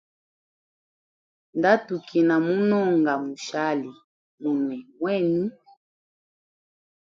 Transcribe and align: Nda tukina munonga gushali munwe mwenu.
Nda 1.57 1.71
tukina 1.85 2.35
munonga 2.45 3.13
gushali 3.25 3.89
munwe 4.41 4.75
mwenu. 4.97 5.43